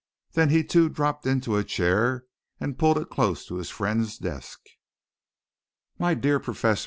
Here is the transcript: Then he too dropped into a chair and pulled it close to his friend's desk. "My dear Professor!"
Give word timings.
Then 0.33 0.49
he 0.49 0.63
too 0.63 0.89
dropped 0.89 1.27
into 1.27 1.57
a 1.57 1.63
chair 1.63 2.25
and 2.59 2.75
pulled 2.79 2.97
it 2.97 3.11
close 3.11 3.45
to 3.45 3.57
his 3.57 3.69
friend's 3.69 4.17
desk. 4.17 4.59
"My 5.99 6.15
dear 6.15 6.39
Professor!" 6.39 6.79